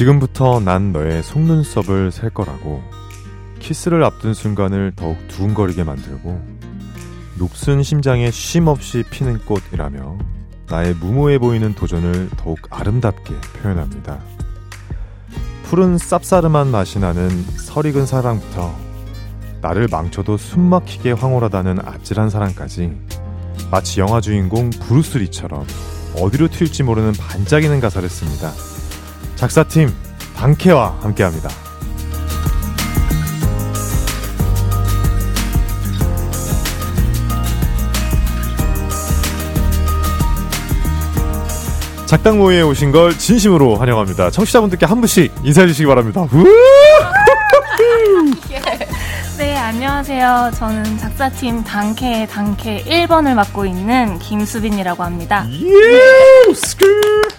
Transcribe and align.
지금부터 0.00 0.60
난 0.60 0.92
너의 0.92 1.22
속눈썹을 1.22 2.10
셀 2.10 2.30
거라고 2.30 2.82
키스를 3.58 4.02
앞둔 4.02 4.32
순간을 4.32 4.94
더욱 4.96 5.18
두근거리게 5.28 5.84
만들고 5.84 6.40
녹슨 7.38 7.82
심장에 7.82 8.30
쉼없이 8.30 9.04
피는 9.10 9.40
꽃이라며 9.40 10.16
나의 10.70 10.94
무모해 10.94 11.38
보이는 11.38 11.74
도전을 11.74 12.30
더욱 12.38 12.60
아름답게 12.70 13.34
표현합니다. 13.60 14.18
푸른 15.64 15.96
쌉싸름한 15.96 16.68
맛이 16.68 16.98
나는 16.98 17.28
설익은 17.58 18.06
사랑부터 18.06 18.74
나를 19.60 19.86
망쳐도 19.90 20.38
숨막히게 20.38 21.12
황홀하다는 21.12 21.78
아찔한 21.86 22.30
사랑까지 22.30 22.98
마치 23.70 24.00
영화 24.00 24.22
주인공 24.22 24.70
브루스 24.70 25.18
리처럼 25.18 25.66
어디로 26.16 26.48
튈지 26.48 26.84
모르는 26.84 27.12
반짝이는 27.12 27.80
가사를 27.80 28.08
씁니다. 28.08 28.50
작사팀 29.40 29.90
방케와 30.36 30.98
함께합니다. 31.00 31.48
작당 42.04 42.36
모의에 42.36 42.60
오신 42.60 42.92
걸 42.92 43.16
진심으로 43.16 43.76
환영합니다. 43.76 44.30
청취자분들께 44.30 44.84
한 44.84 45.00
분씩 45.00 45.32
인사해 45.42 45.66
주시기 45.68 45.86
바랍니다. 45.86 46.26
네, 49.38 49.56
안녕하세요. 49.56 50.50
저는 50.54 50.98
작사팀 50.98 51.64
단케 51.64 52.26
단케 52.26 52.84
1번을 52.84 53.32
맡고 53.32 53.64
있는 53.64 54.18
김수빈이라고 54.18 55.02
합니다. 55.02 55.46
예! 55.50 56.52
스크! 56.52 57.29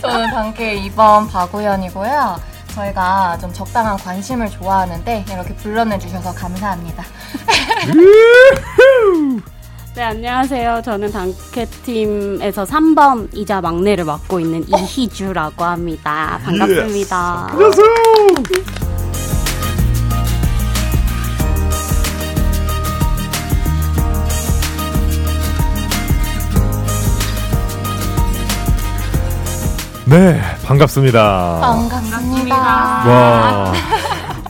저는 0.00 0.30
단케 0.30 0.80
2번 0.90 1.30
박우연이고요. 1.30 2.40
저희가 2.74 3.38
좀 3.40 3.52
적당한 3.52 3.96
관심을 3.96 4.48
좋아하는데 4.48 5.24
이렇게 5.30 5.54
불러내 5.56 5.98
주셔서 5.98 6.32
감사합니다. 6.34 7.04
네, 9.94 10.02
안녕하세요. 10.02 10.80
저는 10.82 11.12
단케팀에서 11.12 12.64
3번이자 12.64 13.60
막내를 13.60 14.04
맡고 14.04 14.40
있는 14.40 14.64
이희주라고 14.68 15.64
합니다. 15.64 16.40
반갑습니다. 16.44 17.48
안녕하세요. 17.50 18.91
네, 30.06 30.40
반갑습니다. 30.64 31.60
반갑습니다. 31.60 32.56
와. 32.56 33.72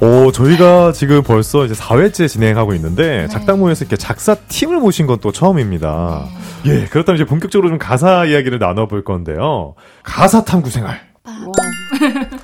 오, 0.01 0.33
저희가 0.33 0.93
지금 0.93 1.23
벌써 1.23 1.65
이제 1.65 1.75
4회째 1.75 2.29
진행하고 2.29 2.75
있는데, 2.75 3.29
작당모에서 3.29 3.85
이렇게 3.85 3.97
작사 3.97 4.35
팀을 4.35 4.79
모신 4.79 5.07
건 5.07 5.19
또 5.21 5.31
처음입니다. 5.31 6.25
예, 6.67 6.87
그렇다면 6.87 7.21
이제 7.21 7.25
본격적으로 7.27 7.69
좀 7.69 7.79
가사 7.79 8.25
이야기를 8.25 8.59
나눠볼 8.59 9.05
건데요. 9.05 9.75
가사 10.03 10.43
탐구 10.45 10.71
생활. 10.71 11.01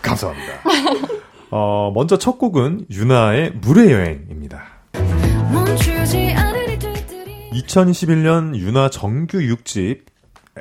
감사합니다. 0.03 0.53
어, 1.51 1.91
먼저 1.95 2.19
첫 2.19 2.39
곡은 2.39 2.87
유나의 2.91 3.53
물의 3.63 3.91
여행입니다. 3.91 4.63
2021년 7.53 8.55
유나 8.55 8.91
정규 8.91 9.39
6집 9.39 10.01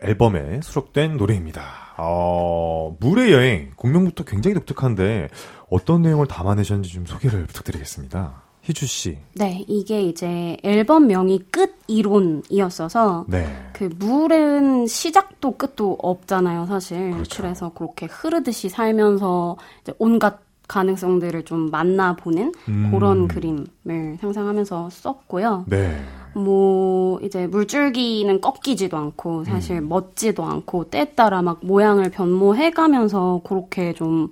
앨범에 0.01 0.61
수록된 0.63 1.17
노래입니다. 1.17 1.61
어, 1.97 2.95
물의 2.99 3.31
여행, 3.31 3.71
공명부터 3.75 4.23
굉장히 4.23 4.55
독특한데 4.55 5.29
어떤 5.69 6.01
내용을 6.01 6.27
담아내셨는지 6.27 6.93
좀 6.93 7.05
소개를 7.05 7.45
부탁드리겠습니다. 7.47 8.47
희주 8.61 8.85
씨. 8.85 9.17
네, 9.35 9.63
이게 9.67 10.01
이제 10.01 10.57
앨범명이 10.63 11.45
끝 11.51 11.77
이론이었어서 11.87 13.25
네. 13.29 13.47
그 13.71 13.89
물은 13.97 14.87
시작도 14.87 15.55
끝도 15.55 15.97
없잖아요, 16.01 16.65
사실. 16.65 17.11
그렇죠. 17.11 17.43
래서 17.43 17.71
그렇게 17.73 18.07
흐르듯이 18.07 18.67
살면서 18.67 19.57
온갖 19.99 20.39
가능성들을 20.67 21.45
좀 21.45 21.71
만나보는 21.71 22.51
음. 22.67 22.91
그런 22.91 23.29
그림을 23.29 24.17
상상하면서 24.19 24.89
썼고요. 24.89 25.63
네. 25.67 26.03
뭐 26.37 27.19
이제 27.21 27.47
물줄기는 27.47 28.41
꺾이지도 28.41 28.95
않고 28.97 29.43
사실 29.45 29.77
음. 29.77 29.89
멋지도 29.89 30.43
않고 30.43 30.85
때에 30.85 31.05
따라 31.15 31.41
막 31.41 31.59
모양을 31.63 32.09
변모해 32.09 32.71
가면서 32.71 33.41
그렇게 33.43 33.93
좀 33.93 34.31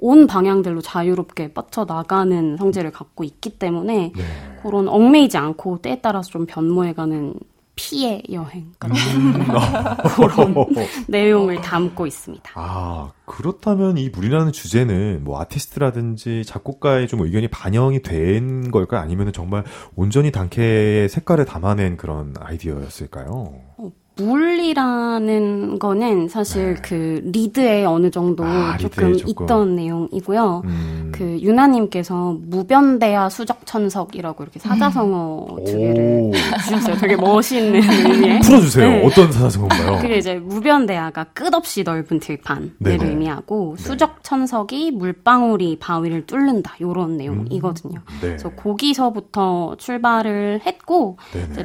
온 0.00 0.26
방향들로 0.26 0.80
자유롭게 0.80 1.52
뻗쳐 1.52 1.84
나가는 1.84 2.56
성질을 2.56 2.92
갖고 2.92 3.24
있기 3.24 3.58
때문에 3.58 4.12
네. 4.14 4.22
그런 4.62 4.88
얽매이지 4.88 5.36
않고 5.36 5.78
때에 5.78 6.00
따라서 6.00 6.30
좀 6.30 6.46
변모해가는 6.46 7.34
피의 7.78 8.24
여행 8.32 8.72
같은 8.80 8.96
그런 10.16 10.54
내용을 11.06 11.60
담고 11.60 12.06
있습니다. 12.08 12.50
아, 12.56 13.12
그렇다면 13.24 13.96
이 13.98 14.10
물이라는 14.10 14.50
주제는 14.50 15.22
뭐 15.22 15.40
아티스트라든지 15.40 16.42
작곡가의 16.44 17.06
좀 17.06 17.20
의견이 17.20 17.46
반영이 17.46 18.02
된 18.02 18.72
걸까요? 18.72 19.00
아니면 19.00 19.32
정말 19.32 19.62
온전히 19.94 20.32
단케의 20.32 21.08
색깔을 21.08 21.44
담아낸 21.44 21.96
그런 21.96 22.34
아이디어였을까요? 22.40 23.54
물이라는 24.18 25.78
거는 25.78 26.28
사실 26.28 26.76
그 26.82 27.20
리드에 27.24 27.84
어느 27.84 28.10
정도 28.10 28.44
네. 28.44 28.50
아, 28.50 28.76
조금. 28.76 29.14
있던 29.26 29.76
내용이고요. 29.76 30.62
음. 30.64 31.12
그 31.14 31.38
유나님께서 31.40 32.36
무변대야 32.46 33.28
수적천석이라고 33.28 34.42
이렇게 34.44 34.58
사자성어 34.58 35.46
두 35.66 35.76
개를 35.78 36.30
오. 36.30 36.32
주셨어요. 36.64 36.96
되게 36.96 37.16
멋있는 37.16 37.80
의미의. 37.82 38.40
풀어주세요. 38.40 38.88
네. 38.88 39.06
어떤 39.06 39.32
사자성어인가요? 39.32 39.98
그게 40.00 40.18
이제 40.18 40.34
무변대야가 40.36 41.24
끝없이 41.34 41.82
넓은 41.82 42.20
들판을 42.20 42.74
네네. 42.78 43.04
의미하고 43.06 43.74
네. 43.76 43.82
수적천석이 43.82 44.92
물방울이 44.92 45.78
바위를 45.78 46.26
뚫는다 46.26 46.74
이런 46.80 47.16
내용이거든요. 47.16 48.00
네. 48.20 48.28
그래서 48.28 48.50
거기서부터 48.50 49.76
출발을 49.78 50.60
했고 50.66 51.16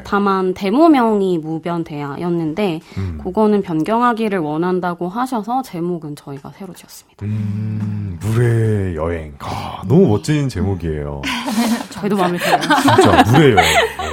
다만 0.04 0.54
데모명이 0.54 1.38
무변대야였는 1.40 2.43
데 2.56 2.80
음. 2.98 3.20
그거는 3.24 3.62
변경하기를 3.62 4.38
원한다고 4.40 5.08
하셔서 5.10 5.62
제목은 5.64 6.16
저희가 6.16 6.52
새로 6.52 6.74
지었습니다. 6.74 7.26
음, 7.26 8.20
물의 8.22 8.96
여행. 8.96 9.34
아, 9.40 9.82
너무 9.88 10.08
멋진 10.08 10.50
제목이에요. 10.50 11.22
저희도 11.92 12.16
마음에 12.18 12.38
들어요. 12.38 12.60
진짜 12.62 13.24
물의 13.32 13.52
여행. 13.56 13.66
어. 14.00 14.04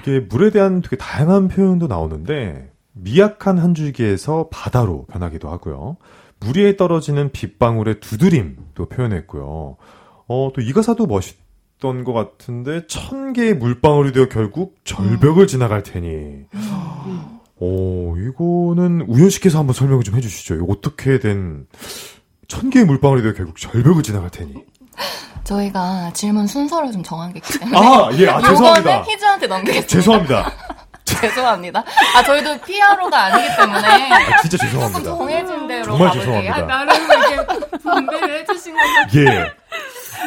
이게 0.00 0.20
물에 0.20 0.50
대한 0.50 0.80
되게 0.82 0.96
다양한 0.96 1.48
표현도 1.48 1.86
나오는데 1.86 2.70
미약한 2.92 3.58
한 3.58 3.74
줄기에서 3.74 4.48
바다로 4.50 5.06
변하기도 5.06 5.48
하고요. 5.50 5.96
물 6.40 6.58
위에 6.58 6.76
떨어지는 6.76 7.30
빗방울의 7.32 8.00
두드림도 8.00 8.88
표현했고요. 8.88 9.76
어, 10.26 10.50
또 10.54 10.60
이 10.62 10.72
가사도 10.72 11.06
멋있던 11.06 12.04
것 12.04 12.12
같은데 12.12 12.86
천 12.86 13.32
개의 13.32 13.54
물방울이 13.54 14.12
되어 14.12 14.28
결국 14.28 14.76
절벽을 14.84 15.46
지나갈 15.46 15.82
테니. 15.82 16.44
오, 17.64 18.16
이거는 18.18 19.02
우연 19.08 19.30
씨께서 19.30 19.58
한번 19.58 19.72
설명을 19.74 20.04
좀 20.04 20.14
해주시죠. 20.16 20.66
어떻게 20.68 21.18
된 21.18 21.66
천 22.46 22.68
개의 22.70 22.84
물방울이 22.84 23.22
결국 23.34 23.56
절벽을 23.58 24.02
지나갈 24.02 24.30
테니. 24.30 24.54
저희가 25.44 26.10
질문 26.12 26.46
순서를 26.46 26.92
좀 26.92 27.02
정한 27.02 27.32
게 27.32 27.38
있기 27.38 27.58
때문에 27.58 27.76
아, 27.78 28.10
예, 28.12 28.28
아, 28.28 28.40
죄송합니다. 28.40 29.02
희주한테 29.02 29.46
넘기겠습니다. 29.46 29.88
죄송합니다. 29.88 30.52
죄송합니다. 31.04 31.84
아 32.16 32.22
저희도 32.22 32.58
PRO가 32.60 33.24
아니기 33.24 33.48
때문에 33.56 34.12
아, 34.12 34.40
진짜 34.42 34.56
조금 34.58 34.70
죄송합니다. 34.70 35.02
정해진 35.16 35.66
대로 35.66 35.84
정말. 35.84 36.12
죄송합니다. 36.12 36.54
아, 36.56 36.62
나름 36.84 36.94
이렇게 37.32 37.78
분배를 37.78 38.40
해주신 38.40 38.74
거죠. 38.74 39.20
예. 39.20 39.52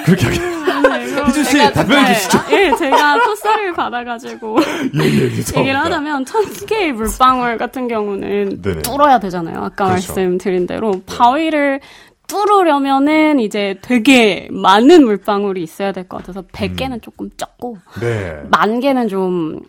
그렇게 0.05 0.25
하겠습니다. 0.25 1.25
희준 1.27 1.43
씨, 1.43 1.57
답변해 1.57 1.85
정말- 1.87 2.13
주시죠. 2.15 2.39
예, 2.51 2.75
제가 2.77 3.23
토스를 3.23 3.73
받아가지고 3.73 4.57
예, 4.95 5.05
예, 5.05 5.29
죄송합니다. 5.29 5.59
얘기를 5.61 5.75
하자면 5.79 6.25
천 6.25 6.43
개의 6.65 6.93
물방울 6.93 7.57
같은 7.57 7.87
경우는 7.87 8.61
네네. 8.61 8.81
뚫어야 8.83 9.19
되잖아요. 9.19 9.57
아까 9.57 9.85
그렇죠. 9.89 10.13
말씀드린 10.13 10.67
대로 10.67 11.01
바위를 11.05 11.79
뚫으려면은 12.27 13.39
이제 13.39 13.75
되게 13.81 14.47
많은 14.51 15.05
물방울이 15.05 15.63
있어야 15.63 15.91
될 15.93 16.07
것 16.07 16.17
같아서 16.17 16.41
100개는 16.41 17.01
조금 17.01 17.29
적고 17.37 17.77
네. 18.01 18.41
만 18.49 18.79
개는 18.79 19.07
좀 19.07 19.59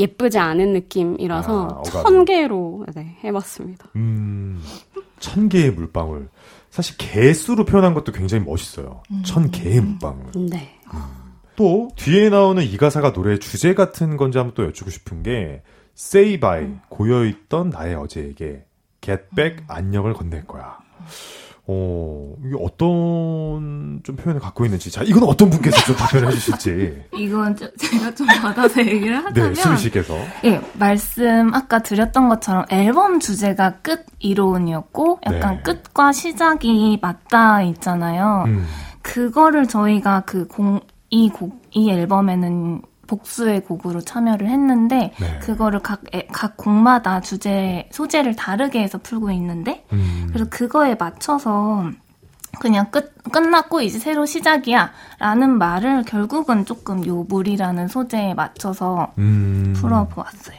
예쁘지 0.00 0.38
않은 0.38 0.72
느낌이라서 0.74 1.82
아. 1.84 1.90
천 1.90 2.24
개로 2.24 2.84
네, 2.94 3.16
해봤습니다. 3.24 3.86
음, 3.96 4.62
천 5.18 5.48
개의 5.48 5.70
물방울. 5.72 6.28
사실 6.78 6.96
개수로 6.96 7.64
표현한 7.64 7.92
것도 7.92 8.12
굉장히 8.12 8.44
멋있어요. 8.44 9.02
천 9.24 9.50
개의 9.50 9.80
물방울. 9.80 10.48
네. 10.48 10.78
또 11.56 11.90
뒤에 11.96 12.30
나오는 12.30 12.62
이 12.62 12.76
가사가 12.76 13.10
노래의 13.10 13.40
주제 13.40 13.74
같은 13.74 14.16
건지 14.16 14.38
한번 14.38 14.54
또 14.54 14.62
여쭙고 14.62 14.88
싶은 14.88 15.24
게 15.24 15.62
Say 15.96 16.38
bye 16.38 16.76
고여있던 16.88 17.70
나의 17.70 17.96
어제에게 17.96 18.64
Get 19.00 19.24
back 19.34 19.64
안녕을 19.66 20.12
건넬 20.14 20.46
거야. 20.46 20.78
어, 21.70 22.34
이게 22.46 22.56
어떤 22.58 24.00
좀 24.02 24.16
표현을 24.16 24.40
갖고 24.40 24.64
있는지. 24.64 24.90
자, 24.90 25.02
이건 25.02 25.24
어떤 25.24 25.50
분께서 25.50 25.76
좀 25.84 25.96
답변을 25.96 26.28
해주실지. 26.28 27.02
이건 27.14 27.54
좀 27.54 27.68
제가 27.76 28.14
좀 28.14 28.26
받아서 28.26 28.80
얘기를 28.80 29.22
하자면 29.22 29.52
네, 29.52 29.54
수미 29.54 29.76
씨께서. 29.76 30.16
예, 30.44 30.62
말씀 30.72 31.52
아까 31.52 31.80
드렸던 31.80 32.30
것처럼 32.30 32.64
앨범 32.70 33.20
주제가 33.20 33.80
끝 33.82 34.06
이론이었고 34.18 35.20
약간 35.26 35.56
네. 35.56 35.62
끝과 35.62 36.12
시작이 36.12 37.00
맞닿아 37.02 37.62
있잖아요. 37.62 38.44
음, 38.46 38.66
그거를 39.02 39.68
저희가 39.68 40.22
그 40.24 40.46
공, 40.46 40.80
이 41.10 41.28
곡, 41.28 41.60
이 41.72 41.90
앨범에는 41.90 42.80
복수의 43.08 43.64
곡으로 43.64 44.00
참여를 44.02 44.46
했는데 44.48 45.12
네. 45.18 45.38
그거를 45.40 45.80
각, 45.80 46.02
애- 46.14 46.28
각 46.32 46.56
곡마다 46.56 47.20
주제, 47.20 47.88
소재를 47.90 48.36
다르게 48.36 48.80
해서 48.80 48.98
풀고 48.98 49.32
있는데 49.32 49.84
음. 49.92 50.26
그래서 50.32 50.48
그거에 50.48 50.94
맞춰서 50.94 51.90
그냥 52.60 52.90
끝, 52.90 53.12
끝났고 53.32 53.80
이제 53.80 53.98
새로 53.98 54.24
시작이야 54.26 54.92
라는 55.18 55.58
말을 55.58 56.04
결국은 56.04 56.64
조금 56.64 57.04
요 57.06 57.24
물이라는 57.28 57.88
소재에 57.88 58.34
맞춰서 58.34 59.12
음. 59.18 59.74
풀어보았어요. 59.76 60.58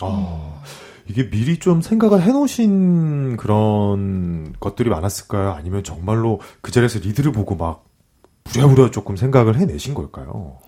어, 0.00 0.62
이게 1.06 1.28
미리 1.28 1.58
좀 1.58 1.80
생각을 1.80 2.22
해놓으신 2.22 3.36
그런 3.36 4.54
것들이 4.60 4.88
많았을까요? 4.90 5.52
아니면 5.52 5.82
정말로 5.84 6.40
그 6.60 6.70
자리에서 6.70 6.98
리드를 7.00 7.32
보고 7.32 7.56
막 7.56 7.84
부랴부랴 8.44 8.90
조금 8.90 9.16
생각을 9.16 9.56
해내신 9.58 9.94
걸까요? 9.94 10.58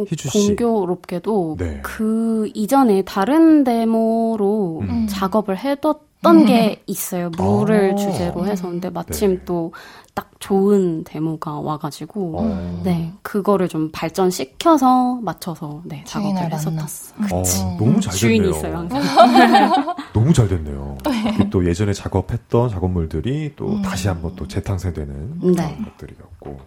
어, 0.00 0.04
희주 0.08 0.28
씨. 0.30 0.56
공교롭게도 0.56 1.56
네. 1.58 1.80
그 1.82 2.50
이전에 2.54 3.02
다른 3.02 3.64
데모로 3.64 4.80
음. 4.82 5.06
작업을 5.08 5.58
해뒀던 5.58 6.46
게 6.46 6.82
있어요. 6.86 7.30
물을 7.36 7.92
아. 7.92 7.96
주제로 7.96 8.46
해서. 8.46 8.68
근데 8.68 8.90
마침 8.90 9.38
네. 9.38 9.44
또딱 9.44 10.30
좋은 10.38 11.04
데모가 11.04 11.60
와가지고, 11.60 12.34
어. 12.38 12.80
네, 12.84 13.12
그거를 13.22 13.68
좀 13.68 13.90
발전시켜서 13.92 15.20
맞춰서, 15.22 15.82
네, 15.84 16.04
주인을 16.04 16.34
작업을 16.34 16.52
했었다. 16.52 16.70
만났어. 17.16 17.66
어, 17.66 17.76
너무 17.78 18.00
잘 18.00 18.12
됐네요. 18.12 18.18
주인이 18.18 18.50
있어요, 18.50 18.76
항상. 18.76 19.02
너무 20.12 20.32
잘 20.32 20.48
됐네요. 20.48 20.98
그또 21.38 21.66
예전에 21.66 21.92
작업했던 21.92 22.68
작업물들이 22.68 23.52
또 23.56 23.68
음. 23.68 23.82
다시 23.82 24.08
한번 24.08 24.34
또 24.36 24.46
재탄생되는 24.46 25.40
네. 25.40 25.52
그런 25.52 25.84
것들이었고. 25.84 26.58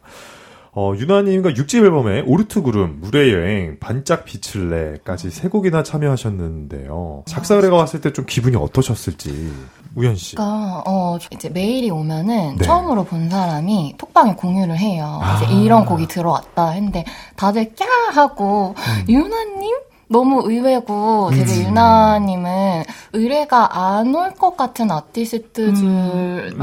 어, 0.75 0.93
유나님과 0.97 1.51
6집 1.51 1.83
앨범에 1.83 2.21
오르트 2.25 2.61
구름, 2.63 2.99
물의 3.01 3.31
여행, 3.31 3.77
반짝 3.79 4.25
빛을 4.25 4.69
내까지 4.95 5.29
세 5.29 5.47
곡이나 5.47 5.83
참여하셨는데요. 5.83 7.23
작사를 7.27 7.63
해왔을 7.63 8.01
때 8.01 8.11
좀 8.11 8.25
기분이 8.27 8.55
어떠셨을지, 8.55 9.53
우현 9.95 10.15
씨. 10.15 10.35
그러니까 10.35 10.83
어 10.87 11.17
이제 11.31 11.49
메일이 11.49 11.91
오면은 11.91 12.55
네. 12.57 12.63
처음으로 12.65 13.03
본 13.03 13.29
사람이 13.29 13.95
톡방에 13.99 14.33
공유를 14.33 14.77
해요. 14.77 15.19
아. 15.21 15.35
이제 15.43 15.53
이런 15.53 15.85
곡이 15.85 16.07
들어왔다 16.07 16.69
했는데 16.69 17.05
다들 17.35 17.73
꺄 17.75 17.87
하고 18.15 18.73
유나님 19.07 19.75
너무 20.07 20.41
의외고 20.45 21.31
되게 21.31 21.51
음. 21.61 21.67
유나님은 21.67 22.83
의뢰가 23.13 23.69
안 23.97 24.13
올 24.15 24.33
것 24.35 24.55
같은 24.57 24.91
아티스트 24.91 25.73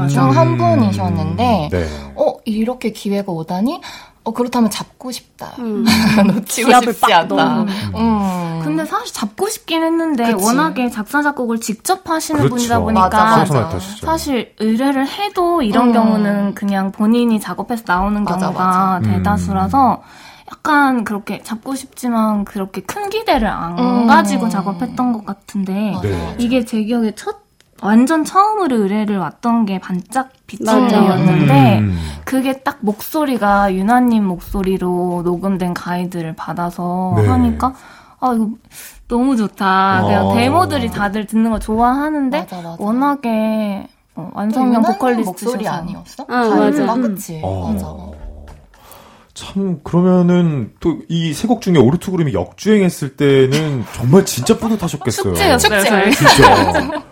중한 0.09 0.47
음. 0.47 0.57
분이셨는데 0.57 1.69
네. 1.71 1.87
어 2.15 2.33
이렇게 2.45 2.91
기회가 2.91 3.31
오다니 3.31 3.81
어 4.23 4.31
그렇다면 4.31 4.69
잡고 4.69 5.11
싶다. 5.11 5.53
음. 5.59 5.83
놓치고 6.27 6.71
싶지 6.71 6.99
빡 7.01 7.11
않다. 7.11 7.35
넣어. 7.35 7.65
음. 7.95 8.61
근데 8.63 8.85
사실 8.85 9.11
잡고 9.13 9.49
싶긴 9.49 9.81
했는데 9.83 10.31
그치. 10.33 10.45
워낙에 10.45 10.89
작사 10.91 11.21
작곡을 11.23 11.59
직접 11.59 12.07
하시는 12.07 12.39
그렇죠. 12.39 12.55
분이다 12.55 12.79
보니까 12.81 13.09
맞아, 13.09 13.53
맞아. 13.53 13.79
사실 13.79 14.53
의뢰를 14.59 15.07
해도 15.07 15.61
이런 15.63 15.87
음. 15.87 15.93
경우는 15.93 16.53
그냥 16.53 16.91
본인이 16.91 17.39
작업해서 17.39 17.83
나오는 17.87 18.23
맞아, 18.23 18.37
경우가 18.37 18.63
맞아. 18.63 18.97
음. 18.99 19.11
대다수라서 19.11 20.03
약간 20.51 21.03
그렇게 21.03 21.41
잡고 21.41 21.75
싶지만 21.75 22.45
그렇게 22.45 22.81
큰 22.81 23.09
기대를 23.09 23.47
안 23.47 23.79
음. 23.79 24.07
가지고 24.07 24.49
작업했던 24.49 25.13
것 25.13 25.25
같은데. 25.25 25.95
네. 26.01 26.35
이게 26.37 26.65
제 26.65 26.83
기억에 26.83 27.13
첫 27.15 27.37
완전 27.81 28.23
처음으로 28.23 28.75
의뢰를 28.77 29.17
왔던 29.17 29.65
게 29.65 29.79
반짝. 29.79 30.29
빛이었는데 30.45 31.79
음. 31.79 31.97
그게 32.25 32.59
딱 32.61 32.79
목소리가 32.81 33.73
유나님 33.73 34.25
목소리로 34.25 35.21
녹음된 35.23 35.73
가이드를 35.73 36.35
받아서 36.35 37.13
네. 37.15 37.25
하니까 37.25 37.73
아 38.19 38.33
이거 38.35 38.49
너무 39.07 39.37
좋다. 39.37 40.01
어. 40.03 40.07
그냥 40.07 40.33
데모들이 40.35 40.91
다들 40.91 41.25
듣는 41.25 41.51
거 41.51 41.59
좋아하는데 41.59 42.37
맞아, 42.37 42.55
맞아. 42.57 42.75
워낙에 42.79 43.87
어, 44.15 44.29
완성형 44.33 44.73
유나님 44.73 44.91
보컬리스트셔서 44.91 45.51
목소리 45.57 45.67
아니었어? 45.69 46.25
아, 46.27 46.49
가이드가? 46.49 46.85
맞아. 46.97 47.01
그치. 47.01 47.39
어. 47.41 47.71
맞아. 47.71 47.87
참 49.33 49.79
그러면은 49.83 50.71
또 50.79 50.97
이 51.09 51.31
세 51.33 51.47
곡 51.47 51.61
중에 51.61 51.77
오르트 51.77 52.11
구름이 52.11 52.33
역주행했을 52.33 53.15
때는 53.15 53.85
정말 53.93 54.25
진짜 54.25 54.57
뿌듯하셨겠어요. 54.57 55.33
축제였어요. 55.33 55.83
저희. 55.83 56.11
진짜 56.11 56.73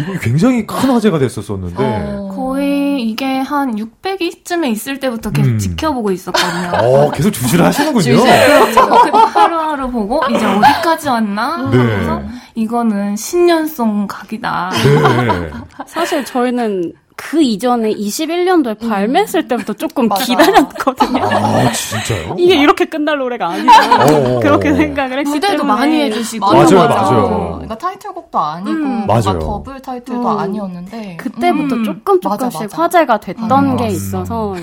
이거 0.00 0.18
굉장히 0.20 0.66
큰 0.66 0.90
화제가 0.90 1.18
됐었었는데 1.18 1.76
어. 1.78 2.32
거의 2.34 3.02
이게 3.02 3.38
한 3.38 3.76
600위쯤에 3.76 4.66
있을 4.72 4.98
때부터 5.00 5.30
계속 5.30 5.50
음. 5.52 5.58
지켜보고 5.58 6.10
있었거든요. 6.10 6.70
어 6.82 7.10
계속 7.12 7.30
주시를 7.30 7.64
하시는군요. 7.64 8.02
그래서 8.22 8.80
하루하루 8.82 9.90
보고 9.90 10.20
이제 10.30 10.44
어디까지 10.44 11.08
왔나 11.08 11.70
네. 11.70 11.78
하면서 11.78 12.22
이거는 12.56 13.16
신년송 13.16 14.06
각이다. 14.08 14.70
네. 14.72 15.50
사실 15.86 16.24
저희는 16.24 16.92
그 17.24 17.42
이전에 17.42 17.90
21년도에 17.94 18.78
발매했을 18.86 19.48
때부터 19.48 19.72
조금 19.72 20.08
맞아. 20.08 20.24
기다렸거든요. 20.24 21.24
아 21.24 21.72
진짜요? 21.72 22.36
이게 22.38 22.54
이렇게 22.54 22.84
끝날 22.84 23.16
노래가 23.16 23.48
아니죠. 23.48 23.70
어. 23.70 24.40
그렇게 24.40 24.74
생각을 24.74 25.20
했기 25.20 25.30
무대도 25.30 25.56
때문에 25.56 25.68
많이 25.68 26.00
해주시고. 26.02 26.44
맞아요, 26.44 26.62
맞아. 26.62 26.94
맞아요. 26.94 27.52
그러니까 27.54 27.78
타이틀곡도 27.78 28.38
아니고 28.38 28.70
음. 28.70 29.06
맞아요. 29.06 29.38
더블 29.38 29.80
타이틀도 29.80 30.20
음. 30.20 30.38
아니었는데 30.38 31.16
그때부터 31.18 31.76
음. 31.76 31.84
조금 31.84 32.20
맞아, 32.22 32.50
조금씩 32.50 32.60
맞아. 32.62 32.82
화제가 32.82 33.20
됐던 33.20 33.50
음. 33.50 33.76
게 33.78 33.84
음. 33.84 33.88
있어서 33.88 34.54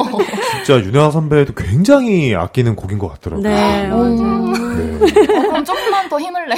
진짜 0.64 0.82
윤아 0.82 1.10
선배도 1.10 1.52
굉장히 1.54 2.34
아끼는 2.34 2.74
곡인 2.74 2.98
것 2.98 3.08
같더라고요. 3.12 3.46
네, 3.46 3.90
음. 3.90 4.52
네. 4.52 5.36
어, 5.36 5.42
그럼 5.42 5.64
조금만 5.64 6.08
더 6.08 6.18
힘을 6.18 6.48
내. 6.48 6.54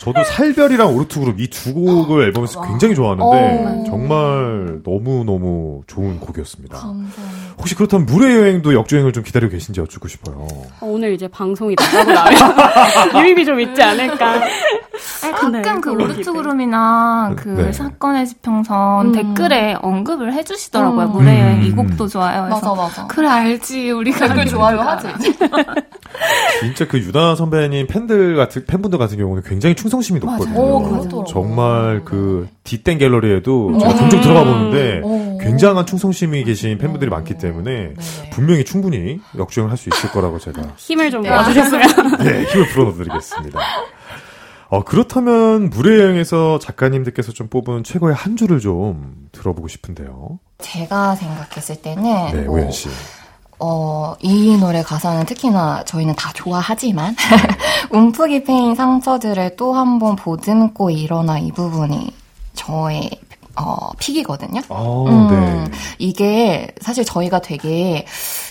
저도 0.00 0.24
살별이랑 0.24 0.94
오르트 0.94 1.20
그룹 1.20 1.38
이 1.40 1.48
두 1.50 1.74
곡을 1.74 2.24
앨범에서 2.26 2.62
굉장히 2.62 2.94
좋아하는데 2.94 3.24
어. 3.26 3.84
정말 3.86 4.80
너무 4.82 5.24
너무 5.24 5.82
좋은 5.86 6.18
곡이었습니다. 6.20 6.78
감사합니다. 6.78 7.22
혹시 7.58 7.74
그렇다면 7.74 8.06
물의 8.06 8.36
여행도 8.36 8.72
역주행을 8.74 9.12
좀 9.12 9.22
기다리고 9.22 9.52
계신지 9.52 9.80
여쭙고 9.80 10.08
싶어요. 10.08 10.46
오늘 10.80 11.12
이제 11.12 11.28
방송이 11.28 11.74
나가고 11.78 12.12
나면 12.12 12.36
유입이 13.26 13.44
좀 13.44 13.60
있지 13.60 13.82
않을까. 13.82 14.40
아니, 15.22 15.32
가끔 15.32 15.52
네, 15.52 15.62
그 15.62 15.80
그런 15.80 16.00
오르트 16.02 16.18
기대. 16.20 16.30
그룹이나 16.32 17.34
그 17.36 17.48
네. 17.48 17.72
사건의 17.72 18.26
지평선 18.26 19.06
음. 19.06 19.12
댓글에 19.12 19.76
언급을 19.82 20.32
해주시더라고요. 20.32 21.06
음. 21.06 21.12
물의 21.12 21.40
여행 21.40 21.62
이 21.64 21.70
음. 21.70 21.76
곡도 21.76 22.06
좋아요. 22.08 22.48
맞아 22.48 22.72
맞아. 22.74 23.06
그래 23.06 23.28
알지 23.28 23.90
우리가 23.90 24.28
댓글 24.28 24.46
좋아요 24.46 24.80
하지. 24.80 25.08
진짜 26.60 26.86
그 26.86 26.98
유나 26.98 27.34
선배님 27.36 27.86
팬들 27.86 28.36
같은 28.36 28.64
팬분들 28.66 28.98
같은 28.98 29.16
경우는 29.16 29.42
굉장히 29.44 29.74
충성심이 29.74 30.20
높거든요. 30.20 30.60
오 30.60 30.82
그렇더라고. 30.82 31.24
정말 31.24 32.02
그 32.04 32.48
뒷땡 32.64 32.98
갤러리에도 32.98 33.78
제가 33.78 33.92
음. 33.92 33.96
종종 33.98 34.20
들어가 34.20 34.44
보는데 34.44 35.00
오. 35.02 35.38
굉장한 35.38 35.86
충성심이 35.86 36.44
계신 36.44 36.76
팬분들이 36.78 37.10
많기 37.10 37.38
때문에 37.38 37.94
네네. 37.94 38.30
분명히 38.30 38.64
충분히 38.64 39.20
역주행을 39.36 39.70
할 39.70 39.78
수 39.80 39.88
있을 39.88 40.10
거라고 40.10 40.38
제가 40.38 40.60
힘을 40.76 41.10
좀 41.10 41.22
네. 41.22 41.30
모아주셨으면. 41.30 41.82
네, 42.22 42.42
힘을 42.44 42.68
불어넣어드리겠습니다. 42.68 43.58
어, 44.68 44.84
그렇다면 44.84 45.70
물의 45.70 45.98
여행에서 45.98 46.58
작가님들께서 46.60 47.32
좀 47.32 47.48
뽑은 47.48 47.82
최고의 47.82 48.14
한 48.14 48.36
줄을 48.36 48.60
좀 48.60 49.26
들어보고 49.32 49.66
싶은데요. 49.68 50.38
제가 50.58 51.16
생각했을 51.16 51.76
때는 51.82 52.02
네, 52.32 52.42
뭐, 52.42 52.56
오현 52.58 52.70
씨. 52.70 52.88
어, 53.60 54.14
이 54.20 54.56
노래 54.58 54.82
가사는 54.82 55.24
특히나 55.26 55.84
저희는 55.84 56.14
다 56.16 56.30
좋아하지만 56.34 57.14
움푹이 57.90 58.44
패인 58.44 58.74
상처들을 58.74 59.56
또 59.56 59.72
한 59.74 59.98
번 59.98 60.16
보듬고 60.16 60.90
일어나 60.90 61.38
이 61.38 61.52
부분이 61.52 62.10
저의 62.54 63.10
어, 63.56 63.90
픽이거든요. 63.98 64.60
아, 64.70 65.04
음, 65.08 65.28
네. 65.28 65.70
이게 65.98 66.68
사실 66.80 67.04
저희가 67.04 67.40
되게 67.40 68.06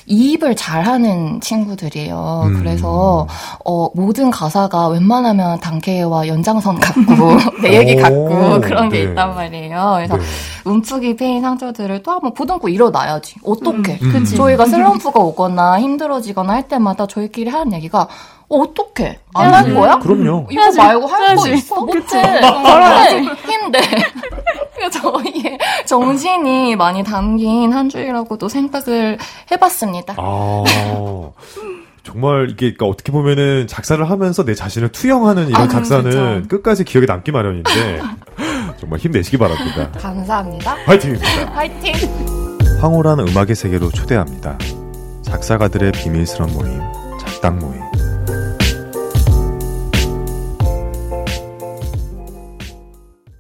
이입을 0.06 0.56
잘하는 0.56 1.40
친구들이에요. 1.42 2.44
음. 2.46 2.60
그래서 2.60 3.26
어, 3.66 3.90
모든 3.96 4.30
가사가 4.30 4.90
웬만하면 4.90 5.60
단케와 5.62 6.28
연장선 6.28 6.78
같고 6.82 7.38
내 7.64 7.78
얘기 7.80 7.96
오, 7.96 8.02
같고 8.04 8.62
그런 8.62 8.90
게 8.90 9.04
네. 9.06 9.10
있단 9.10 9.34
말이에요. 9.34 9.94
그래서 9.96 10.18
네. 10.18 10.24
움푹이 10.70 11.16
패인 11.16 11.42
상처들을 11.42 12.04
또 12.04 12.12
한번 12.12 12.34
보듬고 12.34 12.70
일어나야지. 12.70 13.36
어떻게? 13.44 13.98
음. 14.02 14.12
그치. 14.12 14.36
저희가 14.36 14.66
슬럼프가 14.66 15.20
오거나 15.20 15.80
힘들어지거나 15.80 16.54
할 16.54 16.68
때마다 16.68 17.08
저희끼리 17.08 17.50
하는 17.50 17.74
얘기가 17.74 18.08
어떻게 18.48 19.20
안 19.36 19.54
할 19.54 19.74
거야? 19.74 20.00
그럼요. 20.00 20.48
이거 20.50 20.62
해야지. 20.62 20.78
말고 20.78 21.08
할 21.08 21.36
거. 21.36 21.48
있어? 21.50 21.82
못해. 21.86 22.22
힘내. 23.46 23.80
저희의 24.92 25.58
정신이 25.86 26.76
많이 26.76 27.04
담긴 27.04 27.74
한 27.74 27.90
주라고도 27.90 28.48
생각을 28.50 29.18
해봤습니다. 29.52 30.16
아, 30.18 30.64
정말 32.04 32.46
이게 32.50 32.74
그러니까 32.74 32.86
어떻게 32.88 33.12
보면은 33.12 33.68
작사를 33.68 34.10
하면서 34.10 34.44
내 34.44 34.56
자신을 34.56 34.92
투영하는 34.94 35.50
이런 35.50 35.62
아, 35.62 35.68
작사는 35.68 36.10
진짜. 36.12 36.48
끝까지 36.48 36.86
기억에 36.86 37.06
남기 37.06 37.32
마련인데 37.32 37.70
정말 38.80 39.00
힘내시기 39.00 39.38
바랍니다. 39.38 39.92
감사합니다. 40.00 40.76
화이팅입니다. 40.86 41.28
화이팅! 41.54 41.94
황홀한 42.80 43.20
음악의 43.20 43.56
세계로 43.56 43.90
초대합니다. 43.92 44.58
작사가들의 45.22 45.92
비밀스런 45.92 46.54
모임, 46.54 46.80
작당 47.20 47.60
모임. 47.60 47.89